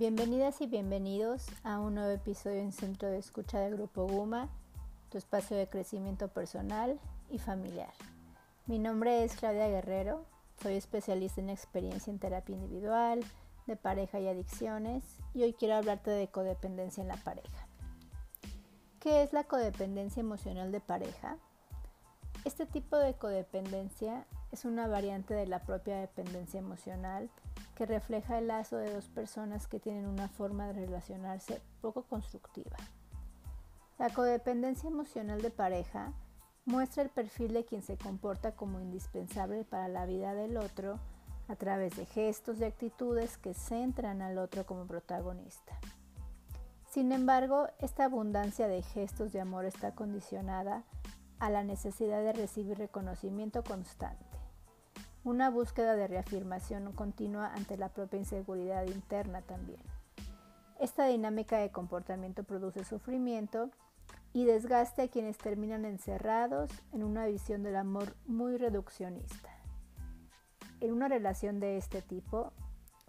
[0.00, 4.48] Bienvenidas y bienvenidos a un nuevo episodio en Centro de Escucha de Grupo Guma,
[5.10, 7.92] tu espacio de crecimiento personal y familiar.
[8.64, 10.24] Mi nombre es Claudia Guerrero,
[10.62, 13.20] soy especialista en experiencia en terapia individual,
[13.66, 15.04] de pareja y adicciones
[15.34, 17.68] y hoy quiero hablarte de codependencia en la pareja.
[19.00, 21.36] ¿Qué es la codependencia emocional de pareja?
[22.46, 27.28] Este tipo de codependencia es una variante de la propia dependencia emocional
[27.86, 32.76] refleja el lazo de dos personas que tienen una forma de relacionarse poco constructiva.
[33.98, 36.12] La codependencia emocional de pareja
[36.64, 40.98] muestra el perfil de quien se comporta como indispensable para la vida del otro
[41.48, 45.78] a través de gestos y actitudes que centran al otro como protagonista.
[46.88, 50.84] Sin embargo, esta abundancia de gestos de amor está condicionada
[51.38, 54.29] a la necesidad de recibir reconocimiento constante
[55.24, 59.80] una búsqueda de reafirmación continua ante la propia inseguridad interna también.
[60.78, 63.70] Esta dinámica de comportamiento produce sufrimiento
[64.32, 69.50] y desgaste a quienes terminan encerrados en una visión del amor muy reduccionista.
[70.80, 72.52] En una relación de este tipo,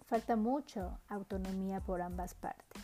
[0.04, 2.82] falta mucho autonomía por ambas partes.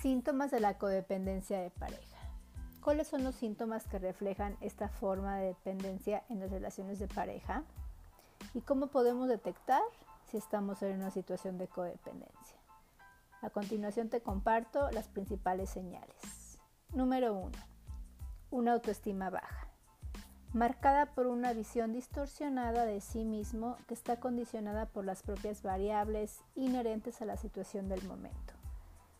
[0.00, 2.13] Síntomas de la codependencia de pareja.
[2.84, 7.64] ¿Cuáles son los síntomas que reflejan esta forma de dependencia en las relaciones de pareja?
[8.52, 9.80] ¿Y cómo podemos detectar
[10.30, 12.58] si estamos en una situación de codependencia?
[13.40, 16.58] A continuación te comparto las principales señales.
[16.92, 17.52] Número 1.
[18.50, 19.68] Una autoestima baja,
[20.52, 26.42] marcada por una visión distorsionada de sí mismo que está condicionada por las propias variables
[26.54, 28.52] inherentes a la situación del momento.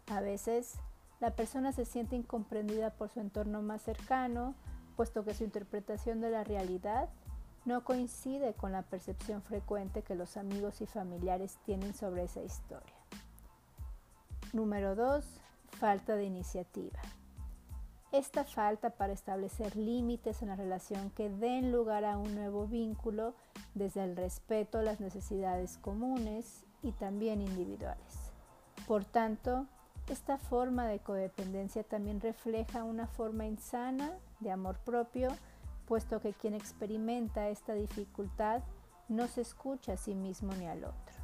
[0.08, 0.78] A veces
[1.24, 4.54] la persona se siente incomprendida por su entorno más cercano,
[4.94, 7.08] puesto que su interpretación de la realidad
[7.64, 12.92] no coincide con la percepción frecuente que los amigos y familiares tienen sobre esa historia.
[14.52, 15.24] Número 2.
[15.78, 17.00] Falta de iniciativa.
[18.12, 23.34] Esta falta para establecer límites en la relación que den lugar a un nuevo vínculo
[23.72, 28.30] desde el respeto a las necesidades comunes y también individuales.
[28.86, 29.66] Por tanto,
[30.12, 35.30] esta forma de codependencia también refleja una forma insana de amor propio,
[35.86, 38.62] puesto que quien experimenta esta dificultad
[39.08, 41.14] no se escucha a sí mismo ni al otro.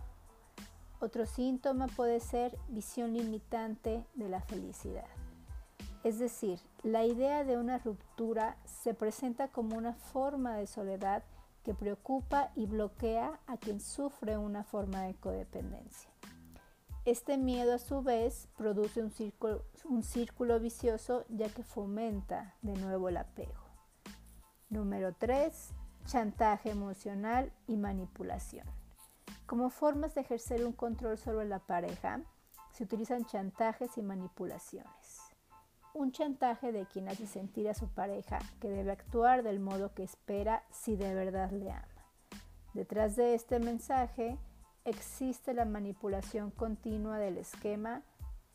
[1.01, 5.09] Otro síntoma puede ser visión limitante de la felicidad.
[6.03, 11.23] Es decir, la idea de una ruptura se presenta como una forma de soledad
[11.65, 16.11] que preocupa y bloquea a quien sufre una forma de codependencia.
[17.11, 19.11] Este miedo a su vez produce un
[20.05, 23.65] círculo, vicioso ya que fomenta de nuevo el apego.
[24.69, 25.73] Número 3.
[26.07, 28.65] Chantaje emocional y manipulación.
[29.47, 32.21] Como formas de ejercer un control sobre la pareja,
[32.71, 35.19] se utilizan chantajes y manipulaciones.
[35.95, 40.05] Un chantaje de quien hace sentir a su pareja que debe actuar del modo que
[40.05, 41.89] espera si de verdad le ama.
[42.73, 44.39] Detrás de este mensaje
[44.85, 48.03] existe la manipulación continua del esquema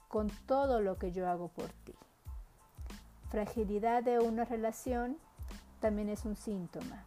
[0.08, 1.94] con todo lo que yo hago por ti.
[3.30, 5.18] Fragilidad de una relación
[5.80, 7.04] también es un síntoma.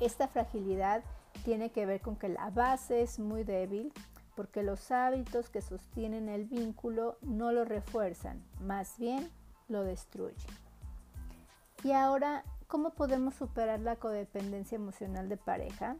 [0.00, 1.02] Esta fragilidad
[1.44, 3.92] tiene que ver con que la base es muy débil
[4.36, 9.28] porque los hábitos que sostienen el vínculo no lo refuerzan, más bien
[9.68, 10.46] lo destruyen.
[11.82, 15.96] Y ahora, ¿cómo podemos superar la codependencia emocional de pareja?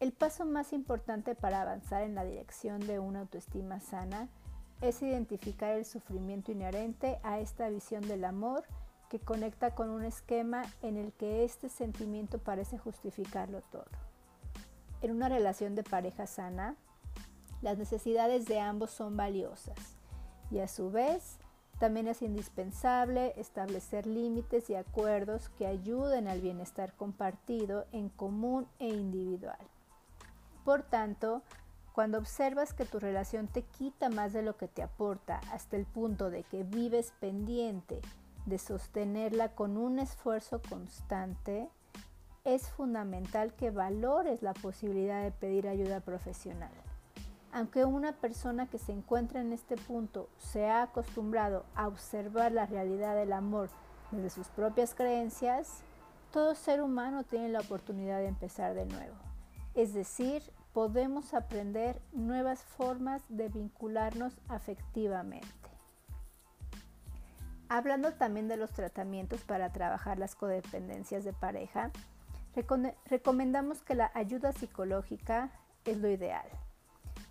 [0.00, 4.28] El paso más importante para avanzar en la dirección de una autoestima sana
[4.80, 8.62] es identificar el sufrimiento inherente a esta visión del amor
[9.10, 13.88] que conecta con un esquema en el que este sentimiento parece justificarlo todo.
[15.02, 16.76] En una relación de pareja sana,
[17.60, 19.96] las necesidades de ambos son valiosas
[20.52, 21.40] y a su vez
[21.80, 28.90] también es indispensable establecer límites y acuerdos que ayuden al bienestar compartido en común e
[28.90, 29.58] individual.
[30.68, 31.40] Por tanto,
[31.94, 35.86] cuando observas que tu relación te quita más de lo que te aporta hasta el
[35.86, 38.02] punto de que vives pendiente
[38.44, 41.70] de sostenerla con un esfuerzo constante,
[42.44, 46.74] es fundamental que valores la posibilidad de pedir ayuda profesional.
[47.50, 52.66] Aunque una persona que se encuentra en este punto se ha acostumbrado a observar la
[52.66, 53.70] realidad del amor
[54.10, 55.80] desde sus propias creencias,
[56.30, 59.14] todo ser humano tiene la oportunidad de empezar de nuevo.
[59.74, 60.42] Es decir,
[60.72, 65.48] podemos aprender nuevas formas de vincularnos afectivamente.
[67.68, 71.90] Hablando también de los tratamientos para trabajar las codependencias de pareja,
[73.06, 75.50] recomendamos que la ayuda psicológica
[75.84, 76.46] es lo ideal.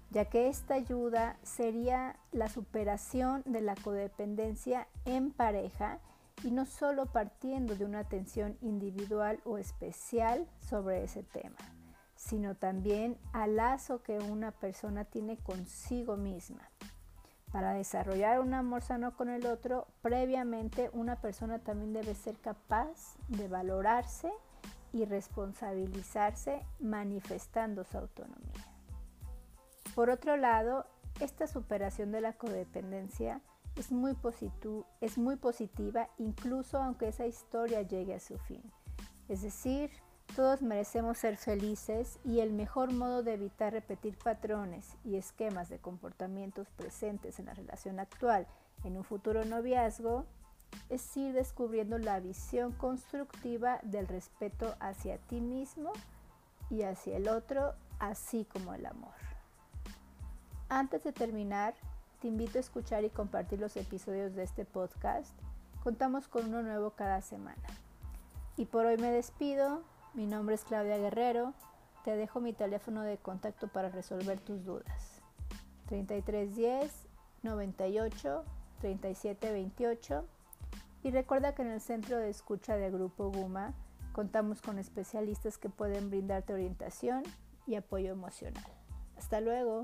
[0.10, 6.00] ya que esta ayuda sería la superación de la codependencia en pareja
[6.44, 11.58] y no solo partiendo de una atención individual o especial sobre ese tema,
[12.18, 16.70] sino también al lazo que una persona tiene consigo misma.
[17.52, 23.16] Para desarrollar un amor sano con el otro, previamente una persona también debe ser capaz
[23.30, 24.30] de valorarse
[24.92, 28.74] y responsabilizarse manifestando su autonomía.
[29.96, 30.86] Por otro lado,
[31.20, 33.42] esta superación de la codependencia
[33.76, 34.18] es muy,
[35.02, 38.64] es muy positiva incluso aunque esa historia llegue a su fin.
[39.30, 39.92] Es decir,
[40.36, 45.80] todos merecemos ser felices y el mejor modo de evitar repetir patrones y esquemas de
[45.80, 48.48] comportamientos presentes en la relación actual
[48.84, 50.26] en un futuro noviazgo
[50.90, 55.92] es ir descubriendo la visión constructiva del respeto hacia ti mismo
[56.70, 59.14] y hacia el otro, así como el amor.
[60.70, 61.74] Antes de terminar,
[62.22, 65.32] te invito a escuchar y compartir los episodios de este podcast.
[65.84, 67.64] Contamos con uno nuevo cada semana.
[68.58, 69.84] Y por hoy me despido.
[70.18, 71.54] Mi nombre es Claudia Guerrero.
[72.04, 75.22] Te dejo mi teléfono de contacto para resolver tus dudas.
[75.90, 76.92] 3310
[77.44, 78.44] 98
[78.82, 80.26] 37 28.
[81.04, 83.76] Y recuerda que en el centro de escucha de Grupo Guma
[84.12, 87.22] contamos con especialistas que pueden brindarte orientación
[87.68, 88.66] y apoyo emocional.
[89.20, 89.84] Hasta luego.